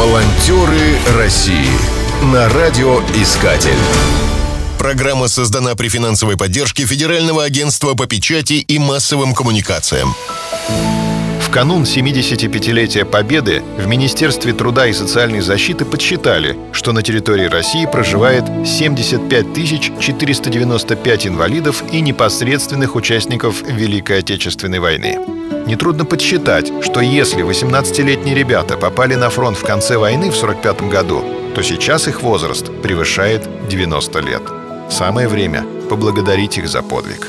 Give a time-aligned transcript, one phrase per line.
[0.00, 1.68] Волонтеры России
[2.32, 3.76] на радиоискатель.
[4.78, 10.14] Программа создана при финансовой поддержке Федерального агентства по печати и массовым коммуникациям.
[11.46, 17.84] В канун 75-летия Победы в Министерстве труда и социальной защиты подсчитали, что на территории России
[17.84, 25.39] проживает 75 495 инвалидов и непосредственных участников Великой Отечественной войны.
[25.66, 31.24] Нетрудно подсчитать, что если 18-летние ребята попали на фронт в конце войны в 45 году,
[31.54, 34.42] то сейчас их возраст превышает 90 лет.
[34.90, 37.28] Самое время поблагодарить их за подвиг.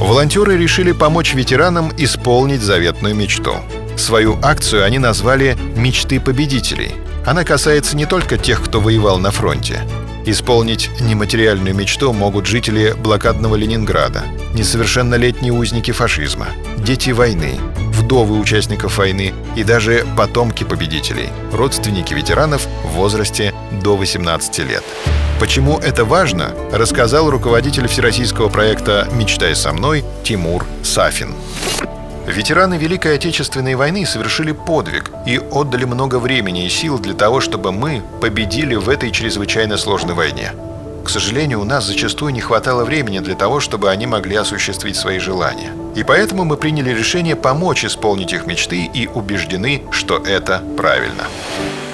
[0.00, 3.54] Волонтеры решили помочь ветеранам исполнить заветную мечту.
[3.96, 6.92] Свою акцию они назвали «Мечты победителей».
[7.26, 9.80] Она касается не только тех, кто воевал на фронте.
[10.28, 16.48] Исполнить нематериальную мечту могут жители блокадного Ленинграда, несовершеннолетние узники фашизма,
[16.78, 17.54] дети войны,
[17.92, 24.82] вдовы участников войны и даже потомки победителей, родственники ветеранов в возрасте до 18 лет.
[25.38, 31.36] Почему это важно, рассказал руководитель всероссийского проекта «Мечтай со мной» Тимур Сафин.
[32.26, 37.70] Ветераны Великой Отечественной войны совершили подвиг и отдали много времени и сил для того, чтобы
[37.70, 40.50] мы победили в этой чрезвычайно сложной войне.
[41.04, 45.20] К сожалению, у нас зачастую не хватало времени для того, чтобы они могли осуществить свои
[45.20, 45.70] желания.
[45.94, 51.28] И поэтому мы приняли решение помочь исполнить их мечты и убеждены, что это правильно.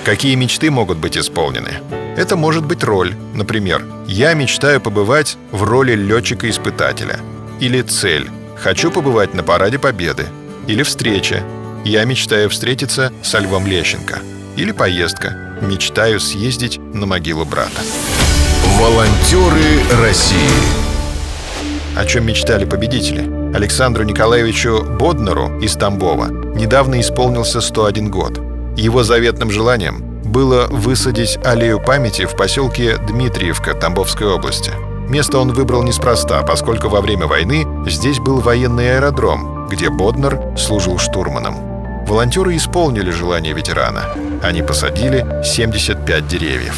[0.03, 1.75] Какие мечты могут быть исполнены?
[2.17, 3.15] Это может быть роль.
[3.35, 7.21] Например, я мечтаю побывать в роли летчика-испытателя.
[7.61, 8.31] Или цель
[8.63, 10.29] Хочу побывать на параде Победы.
[10.69, 11.43] Или встреча.
[11.85, 14.21] Я мечтаю встретиться со Львом Лещенко.
[14.57, 15.59] Или поездка.
[15.61, 17.81] Мечтаю съездить на могилу брата.
[18.79, 20.39] Волонтеры России.
[21.97, 23.53] О чем мечтали победители?
[23.53, 28.41] Александру Николаевичу Боднеру из Тамбова недавно исполнился 101 год.
[28.77, 34.71] Его заветным желанием было высадить аллею памяти в поселке Дмитриевка Тамбовской области–
[35.13, 40.97] Место он выбрал неспроста, поскольку во время войны здесь был военный аэродром, где Боднер служил
[40.97, 42.07] штурманом.
[42.07, 44.05] Волонтеры исполнили желание ветерана.
[44.42, 46.75] Они посадили 75 деревьев.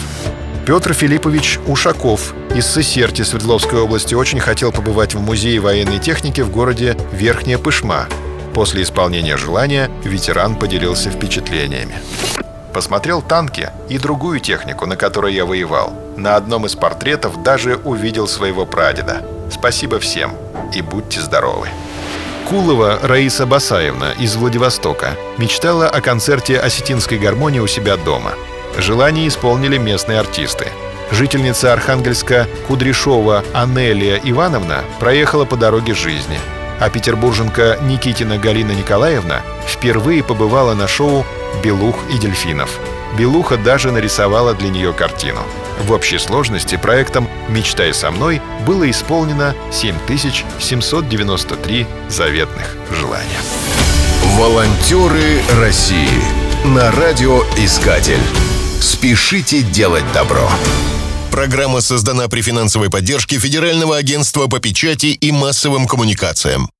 [0.67, 6.51] Петр Филиппович Ушаков из Сесерти Свердловской области очень хотел побывать в музее военной техники в
[6.51, 8.09] городе Верхняя Пышма.
[8.53, 11.95] После исполнения желания ветеран поделился впечатлениями.
[12.73, 16.04] Посмотрел танки и другую технику, на которой я воевал.
[16.17, 19.23] На одном из портретов даже увидел своего прадеда.
[19.51, 20.33] Спасибо всем
[20.73, 21.69] и будьте здоровы.
[22.49, 28.33] Кулова Раиса Басаевна из Владивостока мечтала о концерте осетинской гармонии у себя дома.
[28.79, 30.69] Желание исполнили местные артисты.
[31.11, 36.39] Жительница Архангельска Кудряшова Анелия Ивановна проехала по дороге жизни–
[36.81, 41.25] а петербурженка Никитина Галина Николаевна впервые побывала на шоу
[41.63, 42.81] «Белух и дельфинов».
[43.19, 45.41] Белуха даже нарисовала для нее картину.
[45.87, 53.39] В общей сложности проектом «Мечтай со мной» было исполнено 7793 заветных желания.
[54.37, 56.09] Волонтеры России
[56.65, 58.21] на радиоискатель.
[58.81, 60.51] Спешите делать добро.
[61.31, 66.71] Программа создана при финансовой поддержке Федерального агентства по печати и массовым коммуникациям.